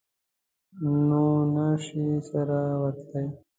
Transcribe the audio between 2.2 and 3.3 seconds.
سره ورتلای.